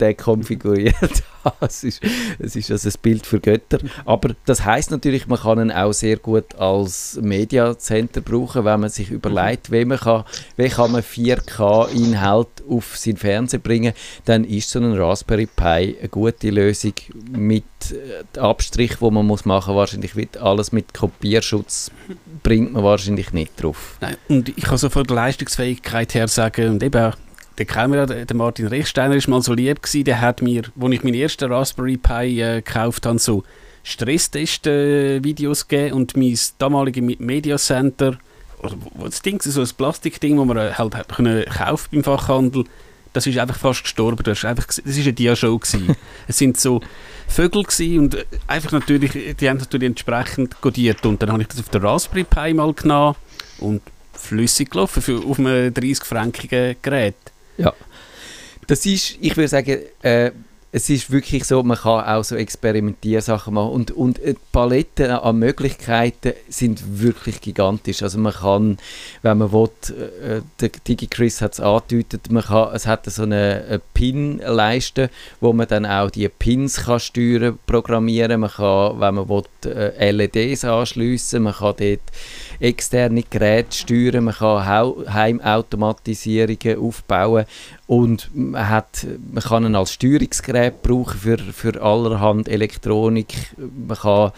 [0.00, 1.66] den konfiguriert habe.
[1.66, 2.02] Es ist,
[2.38, 3.78] es ist also ein Bild für Götter.
[4.04, 8.80] Aber das heißt natürlich, man kann ihn auch sehr gut als Media Center brauchen, wenn
[8.80, 10.24] man sich überlegt, wie, man kann,
[10.56, 13.92] wie kann man 4K-Inhalt auf sein Fernsehen bringen,
[14.24, 16.92] dann ist so ein Raspberry Pi eine gute Lösung
[17.30, 17.64] mit
[18.34, 21.90] äh, Abstrich, wo man muss machen wahrscheinlich wird alles mit Kopierschutz
[22.42, 23.96] bringt man wahrscheinlich nicht drauf.
[24.00, 27.12] Nein, und ich kann so von der Leistungsfähigkeit her sagen, und eben
[27.58, 31.02] der ja, der Martin Rechsteiner ist mal so lieb gewesen, der hat mir, als ich
[31.02, 33.44] meinen ersten Raspberry Pi äh, gekauft habe, so
[33.82, 38.18] Stresstest-Videos gegeben und mein damaliges Media Center,
[38.62, 41.88] oder wo- wo das Ding, so ein Plastikding, das man äh, halt hat können kaufen
[41.92, 42.64] beim Fachhandel,
[43.16, 44.22] das ist einfach fast gestorben.
[44.22, 45.58] Das ist einfach, das ist eine Dia-Show
[46.28, 46.82] es sind so
[47.26, 51.48] Vögel gewesen und äh, einfach natürlich, die haben natürlich entsprechend codiert und dann habe ich
[51.48, 53.16] das auf der Raspberry Pi mal genommen
[53.58, 53.80] und
[54.12, 57.16] flüssig gelaufen für, auf einem 30-frankigen Gerät.
[57.56, 57.72] Ja.
[58.66, 60.32] Das ist, ich würde sagen, äh,
[60.76, 65.38] es ist wirklich so, man kann auch so Experimentiersachen machen und, und die Paletten an
[65.38, 68.02] Möglichkeiten sind wirklich gigantisch.
[68.02, 68.76] Also man kann,
[69.22, 69.70] wenn man will,
[70.22, 75.08] äh, der DigiChris hat es angedeutet, man kann, es hat so eine, eine Pin-Leiste,
[75.40, 78.42] wo man dann auch die Pins kann steuern, programmieren.
[78.42, 82.00] Man kann, wenn man will, äh, LEDs anschliessen, man kann dort
[82.60, 87.46] externe Geräte steuern, man kann Heimautomatisierungen aufbauen
[87.86, 93.34] und man, hat, man kann ihn als Steuerungsgerät brauchen für, für allerhand Elektronik.
[93.56, 94.32] Man kann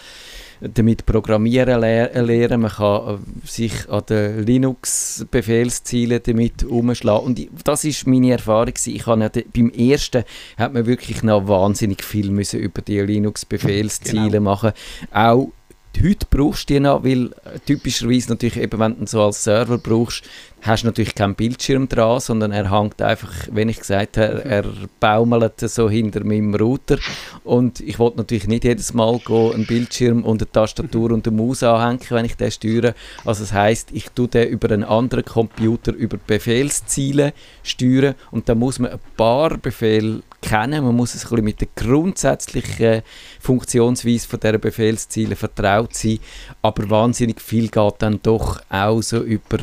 [0.61, 7.27] damit programmieren lehr lernen, man kann äh, sich an den Linux-Befehlszielen damit umschlagen.
[7.27, 8.75] Und ich, das ist meine Erfahrung.
[8.87, 10.25] Ich habe ja beim ersten
[10.57, 14.43] hat man wirklich noch wahnsinnig viel müssen über die Linux-Befehlsziele Genau.
[14.51, 14.73] machen.
[15.13, 15.51] Auch
[16.03, 19.79] heute brauchst du die noch, weil äh, typischerweise natürlich eben, wenn du so als Server
[19.79, 20.23] brauchst,
[20.63, 24.65] hast du natürlich keinen Bildschirm dran, sondern er hängt einfach, wenn ich gesagt habe, er
[25.01, 26.99] baumelt so hinter meinem Router.
[27.45, 31.37] Und ich wollte natürlich nicht jedes Mal gehen, einen Bildschirm und eine Tastatur und eine
[31.37, 32.95] Maus anhängen, wenn ich den steuere.
[33.25, 38.15] Also das heißt, ich tue den über einen anderen Computer über Befehlsziele steuern.
[38.31, 41.69] Und da muss man ein paar Befehle kennen, man muss es ein bisschen mit der
[41.75, 43.03] grundsätzlichen
[43.41, 46.21] Funktionsweise von dieser Befehlsziele vertraut sein,
[46.63, 49.59] aber wahnsinnig viel geht dann doch auch so über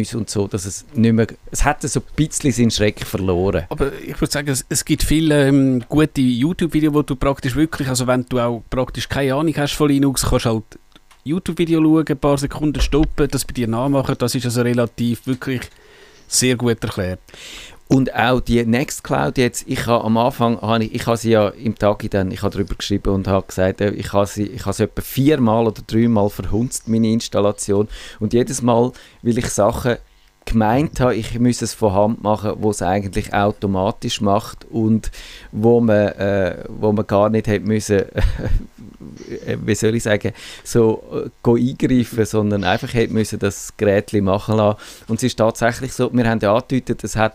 [0.00, 3.64] Textmenüs und so, dass es nicht mehr, es hat so ein bisschen seinen Schreck verloren.
[3.68, 7.88] Aber ich würde sagen, es, es gibt viele ähm, gute YouTube-Videos, wo du praktisch wirklich,
[7.88, 10.64] also wenn du auch praktisch keine Ahnung hast von Linux, kannst halt
[11.24, 15.62] YouTube-Video schauen, ein paar Sekunden stoppen, das bei dir nachmachen, das ist also relativ wirklich
[16.28, 17.20] sehr gut erklärt.
[17.92, 21.48] Und auch die Nextcloud jetzt, ich habe am Anfang, habe ich, ich habe sie ja
[21.48, 24.64] im Tag dann, ich habe darüber geschrieben und habe gesagt, äh, ich habe sie, ich
[24.64, 27.88] habe sie etwa viermal oder dreimal verhunzt, meine Installation.
[28.20, 29.96] Und jedes Mal, weil ich Sachen
[30.44, 35.10] gemeint habe, ich müsse es von Hand machen, wo es eigentlich automatisch macht und
[35.50, 37.98] wo man, äh, wo man gar nicht hätte müssen,
[39.46, 41.02] äh, wie soll ich sagen, so
[41.44, 44.78] äh, eingreifen, sondern einfach hätte müssen das Gerät machen lassen.
[45.08, 47.34] Und es ist tatsächlich so, wir haben ja angedeutet, es hat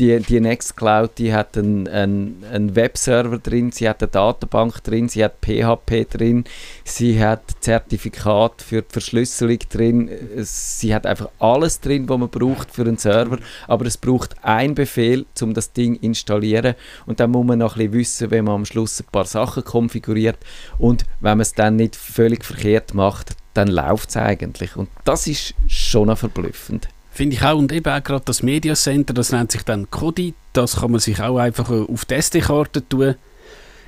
[0.00, 5.10] die, die Nextcloud, die hat einen, einen, einen Webserver drin, sie hat eine Datenbank drin,
[5.10, 6.44] sie hat PHP drin,
[6.84, 12.70] sie hat Zertifikat für die Verschlüsselung drin, sie hat einfach alles drin, was man braucht
[12.70, 16.74] für einen Server, aber es braucht einen Befehl, um das Ding installieren.
[17.04, 19.64] Und dann muss man noch ein bisschen wissen, wenn man am Schluss ein paar Sachen
[19.64, 20.38] konfiguriert.
[20.78, 24.76] Und wenn man es dann nicht völlig verkehrt macht, dann läuft es eigentlich.
[24.76, 26.88] Und das ist schon verblüffend.
[27.20, 27.58] Finde ich auch.
[27.58, 30.32] Und eben auch gerade das Media Center, das nennt sich dann Kodi.
[30.54, 33.14] Das kann man sich auch einfach äh, auf die SD-Karte tun.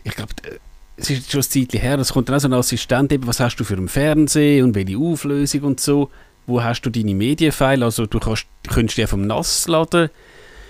[0.04, 0.58] Ich glaube, äh,
[0.98, 3.40] es ist schon ein Zeitchen her, es kommt dann auch so ein Assistent, eben, was
[3.40, 6.10] hast du für einen Fernseher und welche Auflösung und so.
[6.46, 7.82] Wo hast du deine Medienfile?
[7.86, 10.10] Also du kannst, könntest die vom NAS laden.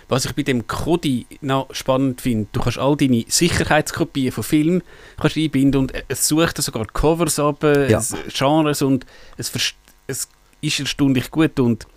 [0.09, 4.83] Was ich bei dem Kodi noch spannend finde, du kannst all deine Sicherheitskopien von Filmen
[5.21, 7.99] kannst einbinden und es sucht sogar Covers ab, äh, Ja.
[7.99, 9.05] es- Genres und
[9.37, 9.51] es,
[10.07, 10.29] es
[10.61, 11.89] ist erstaunlich gut und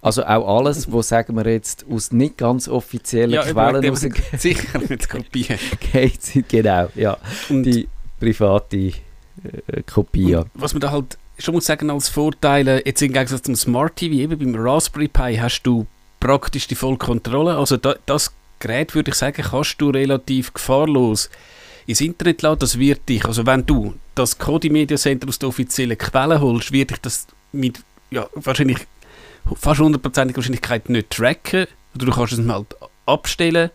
[0.00, 4.22] Also auch alles, was sagen wir jetzt aus nicht ganz offiziellen Ja, Quellen eben, rausgeht,
[4.40, 5.58] Sicherheitskopien.
[6.48, 7.16] genau, ja,
[7.48, 7.88] Und die
[8.20, 8.92] private äh,
[9.86, 10.30] Kopie.
[10.30, 10.44] ja.
[10.54, 14.14] was man da halt schon muss sagen als Vorteile, jetzt im Gegensatz zum Smart TV,
[14.14, 15.86] eben beim Raspberry Pi hast du
[16.20, 17.56] praktisch die volle Kontrolle.
[17.56, 21.30] Also da, das Gerät, würde ich sagen, kannst du relativ gefahrlos
[21.86, 22.58] ins Internet laden.
[22.58, 26.72] Das wird dich, also wenn du das Kodi Media Center aus der offiziellen Quelle holst,
[26.72, 27.80] wird dich das mit
[28.10, 28.78] ja, wahrscheinlich
[29.56, 31.66] fast hundertprozentiger Wahrscheinlichkeit nicht tracken.
[31.94, 33.70] Oder du kannst es halt abstellen.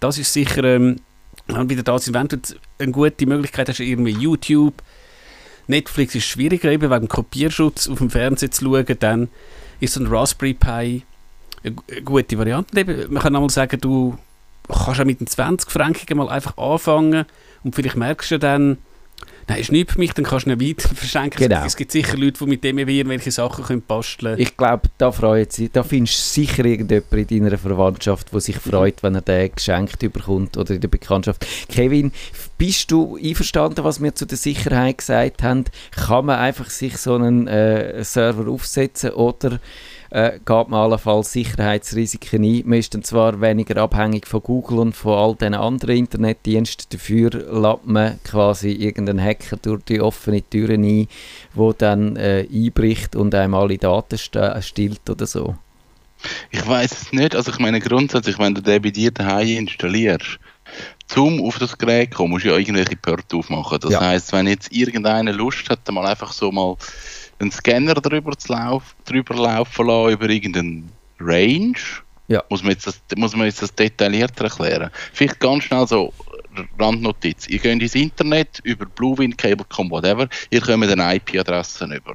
[0.00, 1.00] Das ist sicher ähm,
[1.46, 2.38] wieder da sein, wenn du
[2.78, 4.74] eine gute Möglichkeit hast, irgendwie YouTube,
[5.68, 9.28] Netflix ist schwieriger, eben wegen Kopierschutz auf dem Fernseher zu schauen, dann
[9.80, 11.04] ist so ein Raspberry Pi
[11.64, 12.78] eine gute Variante.
[12.78, 14.18] Eben, man kann einmal sagen, du
[14.68, 17.24] kannst auch mit den 20 Franken mal einfach anfangen
[17.62, 18.78] und vielleicht merkst du dann,
[19.48, 21.38] nein, ist nichts für mich, dann kannst du ihn weiter verschenken.
[21.38, 21.64] Genau.
[21.64, 24.40] Es gibt sicher Leute, die mit dem irgendwelche Sachen können basteln können.
[24.40, 28.56] Ich glaube, da freut sich, da findest du sicher irgendjemand in deiner Verwandtschaft, der sich
[28.56, 31.46] freut, wenn er den geschenkt überkommt oder in der Bekanntschaft.
[31.68, 32.12] Kevin,
[32.58, 35.64] bist du einverstanden, was wir zu der Sicherheit gesagt haben?
[35.90, 39.58] Kann man einfach sich so einen äh, Server aufsetzen oder
[40.12, 42.62] äh, geht man allenfalls Sicherheitsrisiken ein?
[42.66, 47.30] Man ist dann zwar weniger abhängig von Google und von all den anderen Internetdiensten, dafür
[47.30, 51.08] lädt man quasi irgendeinen Hacker durch die offene Türen ein,
[51.54, 55.56] wo dann äh, einbricht und einem alle Daten stillt oder so.
[56.50, 57.34] Ich weiß es nicht.
[57.34, 60.38] Also ich meine grundsätzlich, wenn du den bei dir daheim installierst,
[61.08, 63.78] zum auf das Gerät kommen, musst du ja irgendwelche Pörte aufmachen.
[63.80, 64.00] Das Ja.
[64.00, 66.76] heisst, wenn jetzt irgendeiner Lust hat, mal einfach so mal
[67.42, 71.78] einen Scanner drüber, zu lauf, drüber laufen lassen über irgendeinen Range.
[72.28, 72.42] Ja.
[72.48, 74.90] Muss man, jetzt das, muss man jetzt das detaillierter erklären?
[75.12, 76.12] Vielleicht ganz schnell so
[76.78, 77.46] Randnotiz.
[77.48, 80.28] Ihr geht ins Internet über Bluewind, Cablecom, whatever.
[80.50, 82.14] Ihr kommt eine IP-Adresse über.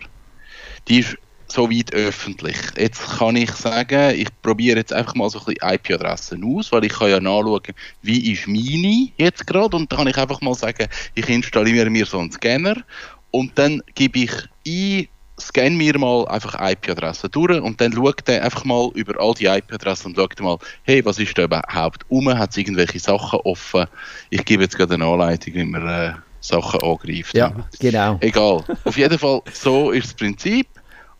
[0.87, 2.57] Die ist soweit öffentlich.
[2.77, 6.85] Jetzt kann ich sagen, ich probiere jetzt einfach mal so ein bisschen IP-Adressen aus, weil
[6.85, 7.61] ich kann ja nachschauen,
[8.01, 12.05] wie ist meine jetzt gerade und dann kann ich einfach mal sagen, ich installiere mir
[12.05, 12.83] so einen Scanner
[13.31, 14.31] und dann gebe ich
[14.67, 15.07] ein,
[15.39, 19.45] scanne mir mal einfach IP-Adressen durch und dann schaut er einfach mal über all die
[19.45, 22.29] IP-Adressen und schaut mal, hey, was ist da überhaupt um?
[22.29, 23.85] Hat es irgendwelche Sachen offen?
[24.29, 27.35] Ich gebe jetzt gerade eine Anleitung, wie man äh, Sachen angreift.
[27.35, 28.17] Ja, genau.
[28.21, 28.63] Egal.
[28.83, 30.67] Auf jeden Fall, so ist das Prinzip.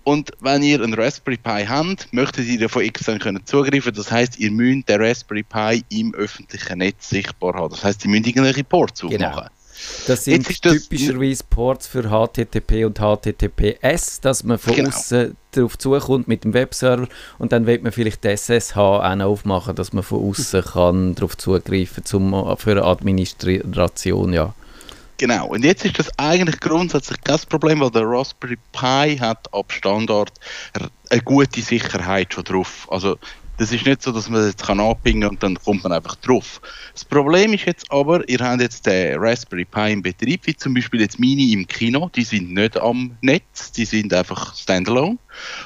[0.04, 3.94] Und wenn ihr einen Raspberry Pi habt, möchtet ihr von extern können zugreifen.
[3.94, 7.72] Das heißt, ihr müsst den Raspberry Pi im öffentlichen Netz sichtbar haben.
[7.72, 9.44] Das heißt, ihr müsst irgendwelche Ports Genau.
[10.08, 14.90] Das sind das- typischerweise Ports für HTTP und HTTPS, dass man von Genau.
[14.90, 17.08] außen darauf zukommt mit dem Webserver
[17.40, 21.16] und dann will man vielleicht die SSH auch noch aufmachen, dass man von außen kann
[21.16, 24.54] darauf zugreifen zum für eine Administration, ja.
[25.20, 25.48] Genau.
[25.48, 30.32] Und jetzt ist das eigentlich grundsätzlich kein Problem, weil der Raspberry Pi hat ab Standard
[31.10, 32.88] eine gute Sicherheit schon drauf.
[32.92, 33.18] Also
[33.58, 36.62] das ist nicht so, dass man jetzt kann anpingen und dann kommt man einfach drauf.
[36.94, 40.74] Das Problem ist jetzt aber, ihr habt jetzt den Raspberry Pi im Betrieb, wie zum
[40.74, 45.18] Beispiel jetzt meine im Kino, die sind nicht am Netz, die sind einfach standalone.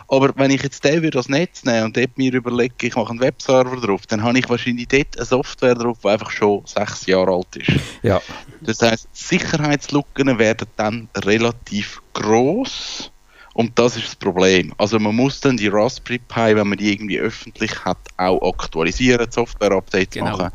[0.08, 3.12] Aber wenn ich jetzt den würde als Netz nehmen und dort mir überlege, ich mache
[3.12, 7.06] einen Webserver drauf, dann habe ich wahrscheinlich dort eine Software drauf, die einfach schon sechs
[7.06, 7.72] Jahre alt ist.
[8.04, 8.22] Ja,
[8.62, 13.12] Das heißt, Sicherheitslücken werden dann relativ groß
[13.62, 14.74] und das ist das Problem.
[14.78, 19.30] Also man muss dann die Raspberry Pi, wenn man die irgendwie öffentlich hat, auch aktualisieren,
[19.32, 20.38] Software-Updates Genau.
[20.38, 20.50] machen.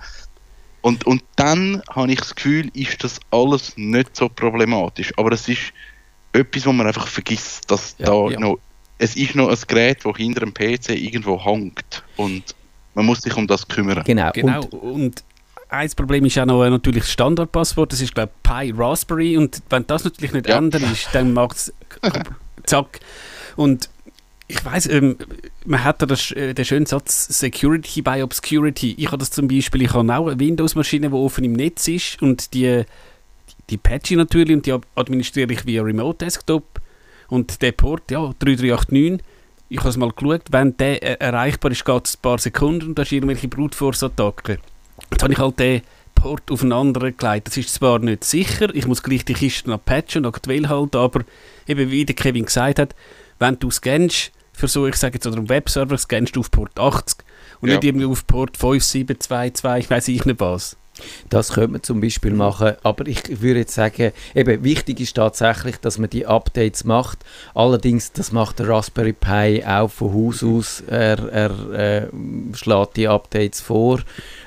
[0.83, 5.13] Und, und dann habe ich das Gefühl, ist das alles nicht so problematisch.
[5.17, 5.73] Aber es ist
[6.33, 8.39] etwas, wo man einfach vergisst, dass Ja, da ja.
[8.41, 8.59] noch
[8.99, 12.55] es ist noch ein Gerät, das hinter dem PC irgendwo hängt und
[12.95, 14.03] man muss sich um das kümmern.
[14.05, 14.31] genau.
[14.33, 14.61] Genau.
[14.65, 15.25] Und, Und,
[15.69, 17.93] ein Problem ist auch noch äh, natürlich das Standardpasswort.
[17.93, 19.37] Das ist, glaube ich, Pi Raspberry.
[19.37, 20.57] Und wenn das natürlich nicht Ja.
[20.59, 21.75] ändert ist, dann macht es
[22.67, 23.01] zack.
[23.57, 23.89] Und
[24.49, 25.17] ich weiß, ähm,
[25.65, 28.95] man hat da das, äh, den schönen Satz Security by Obscurity.
[28.97, 32.23] Ich habe das zum Beispiel, ich habe auch eine Windows-Maschine, die offen im Netz ist
[32.23, 32.83] und die,
[33.71, 36.81] die patche ich natürlich und die ad- administriere ich via Remote Desktop.
[37.29, 39.21] Und der Port, ja, 3389,
[39.69, 42.89] ich habe es mal geschaut, wenn der äh, erreichbar ist, geht es ein paar Sekunden
[42.89, 44.59] und da ist irgendwelche Brute Force-Attacken.
[45.11, 45.83] Jetzt habe ich halt den
[46.15, 47.49] Port auf einen anderen gelegt.
[47.49, 50.97] Das ist zwar nicht sicher, ich muss gleich die Kiste noch patchen und aktuell halten,
[50.99, 51.25] aber
[51.67, 52.95] eben wie der Kevin gesagt hat,
[53.39, 56.79] wenn du scannst, für so, ich sage jetzt, oder einen Webserver, scannst du auf Port
[56.79, 57.19] 80
[57.61, 57.75] und Ja.
[57.75, 60.77] nicht irgendwie auf Port 5722, ich weiß ich nicht was.
[61.29, 65.77] Das könnte man zum Beispiel machen, aber ich würde jetzt sagen, eben wichtig ist tatsächlich,
[65.77, 67.19] dass man die Updates macht.
[67.55, 70.83] Allerdings, das macht der Raspberry Pi auch von Haus aus.
[70.89, 72.09] Er, er äh,
[72.55, 74.01] schlägt die Updates vor,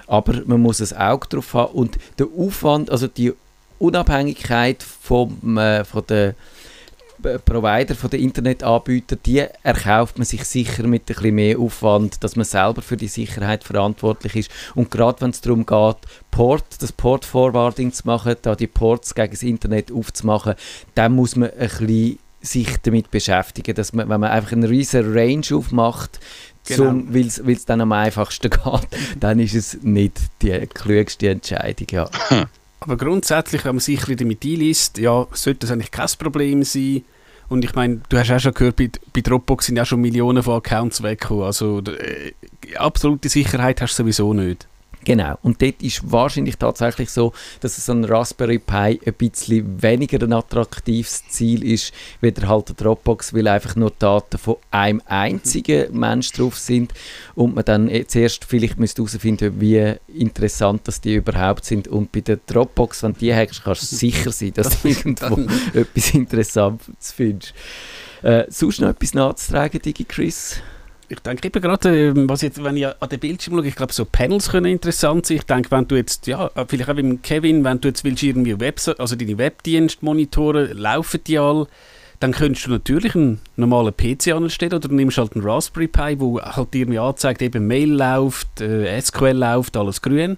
[0.07, 3.31] aber man muss ein Auge drauf haben und der Aufwand, also die
[3.77, 6.33] Unabhängigkeit vom, äh, von der
[7.45, 12.35] Provider, von den Internetanbietern, die erkauft man sich sicher mit ein bisschen mehr Aufwand, dass
[12.35, 14.51] man selber für die Sicherheit verantwortlich ist.
[14.75, 15.97] Und gerade wenn es darum geht,
[16.31, 20.55] Port, das Port-Forwarding zu machen, da die Ports gegen das Internet aufzumachen,
[20.95, 25.13] dann muss man ein bisschen sich damit beschäftigen, dass man, wenn man einfach eine riesen
[25.13, 26.19] Range aufmacht,
[26.67, 27.01] Genau.
[27.09, 28.87] weil es dann am einfachsten geht,
[29.19, 31.87] dann ist es nicht die klügste Entscheidung.
[31.91, 32.09] Ja.
[32.79, 37.03] Aber grundsätzlich, wenn man sich damit einliest, ja, sollte das eigentlich kein Problem sein.
[37.49, 40.43] Und ich meine, du hast auch schon gehört, bei, bei Dropbox sind ja schon Millionen
[40.43, 41.45] von Accounts weggekommen.
[41.45, 42.33] Also äh,
[42.77, 44.67] absolute Sicherheit hast du sowieso nicht.
[45.09, 45.39] Genau.
[45.41, 50.33] Und dort ist wahrscheinlich tatsächlich so, dass so ein Raspberry Pi ein bisschen weniger ein
[50.33, 56.31] attraktives Ziel ist, weder halt der Dropbox, weil einfach nur Daten von einem einzigen Mensch
[56.33, 56.93] drauf sind
[57.33, 61.87] und man dann eh zuerst vielleicht müsste herausfinden, wie interessant das die überhaupt sind.
[61.87, 65.39] Und bei der Dropbox, wenn du die hackst, kannst du sicher sein, dass du irgendwo
[65.73, 67.55] etwas Interessantes findest.
[68.21, 70.61] Äh, sonst noch etwas nachzutragen, Digi Chris?
[71.11, 73.93] Ich denke eben gerade, ähm, was jetzt, wenn ich an den Bildschirm schaue, ich glaube,
[73.93, 75.37] so Panels können interessant sein.
[75.37, 78.21] Ich denke, wenn du jetzt, ja, äh, vielleicht auch mit Kevin, wenn du jetzt willst,
[78.21, 81.65] irgendwie Web, also deine Webdienste monitoren, laufen die all,
[82.19, 86.19] dann könntest du natürlich einen normalen PC anstellen oder du nimmst halt einen Raspberry Pi,
[86.19, 90.37] wo halt irgendwie anzeigt, eben Mail läuft, äh, SQL läuft, alles grün.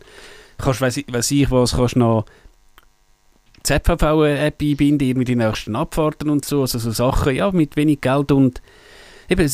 [0.58, 2.26] Kannst, weiss ich, weiss ich was, kannst noch
[3.64, 8.32] ZVV-App einbinden, irgendwie die nächsten Abfahrten und so, also so Sachen, ja, mit wenig Geld
[8.32, 8.62] und
[9.28, 9.50] eben,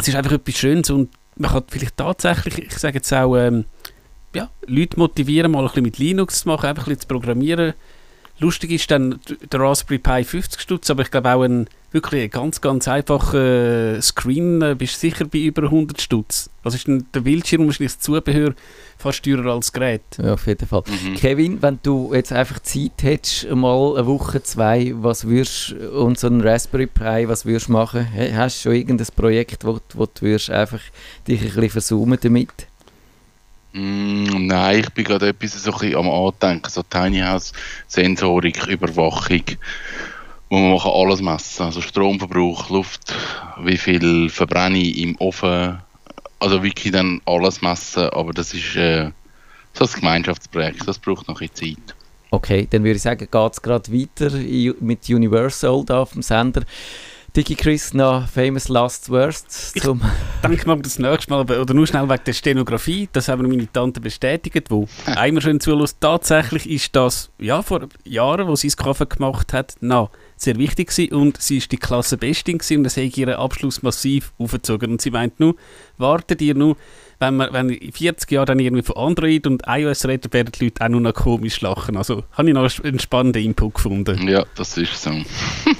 [0.00, 3.64] es, ist einfach etwas Schönes und man kann vielleicht tatsächlich, ich sage jetzt auch, ähm,
[4.34, 7.74] ja, Leute motivieren, mal ein bisschen mit Linux zu machen, einfach ein bisschen zu programmieren.
[8.40, 9.20] Lustig ist dann
[9.52, 14.00] der Raspberry Pi 50 Stutz, aber ich glaube auch ein wirklich ein ganz, ganz einfacher
[14.00, 16.48] Screen, äh, bist sicher bei über 100 Stutz.
[16.62, 18.54] Also ist dann der Bildschirm wahrscheinlich das Zubehör
[18.96, 20.02] fast teurer als das Gerät.
[20.22, 20.82] Ja, auf jeden Fall.
[21.16, 26.28] Kevin, wenn du jetzt einfach Zeit hättest, mal eine Woche, zwei, was würdest und so
[26.28, 28.06] ein Raspberry Pi, was würdest du machen?
[28.06, 30.80] He- Hast du schon irgendein Projekt, wo, wo du würdest einfach
[31.26, 32.50] dich ein bisschen versummen damit?
[33.72, 37.52] Mm, nein, ich bin gerade etwas so ein bisschen am Andenken, so Tiny House
[37.86, 39.44] Sensorik, Überwachung,
[40.48, 43.14] wo man kann alles messen, also Stromverbrauch, Luft,
[43.62, 45.78] wie viel verbrenne ich im Ofen,
[46.40, 49.10] also wirklich dann alles messen, aber das ist äh,
[49.74, 51.94] so ein Gemeinschaftsprojekt, das braucht noch ein bisschen Zeit.
[52.32, 54.30] Okay, dann würde ich sagen, geht es gerade weiter
[54.80, 56.62] mit Universal da auf dem Sender.
[57.36, 60.00] DigiChris noch Famous Last Words Ich- zum...
[60.42, 63.70] Denke mal das nächste Mal, aber- oder nur schnell wegen der Stenografie, das haben meine
[63.72, 65.98] Tante bestätigt, wo einmal schön zulässt.
[66.00, 70.88] Tatsächlich ist das, ja, vor Jahren, wo sie das Kaffee gemacht hat, na, sehr wichtig
[70.88, 74.92] gewesen und sie ist die Klasse Bestin gewesen und das hat ihren Abschluss massiv aufgezogen.
[74.92, 75.54] Und sie meint nur,
[75.98, 76.76] wartet ihr nur,
[77.18, 80.64] wenn wir wenn in 40 Jahren dann irgendwie von Android und iOS reden, werden die
[80.64, 81.98] Leute auch nur noch komisch lachen.
[81.98, 84.26] Also habe ich noch einen spannenden Input gefunden.
[84.26, 85.10] Ja, das ist so.